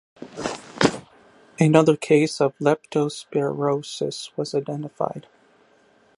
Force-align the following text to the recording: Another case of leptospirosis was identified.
Another 1.59 1.95
case 1.95 2.41
of 2.41 2.57
leptospirosis 2.57 4.31
was 4.35 4.55
identified. 4.55 5.27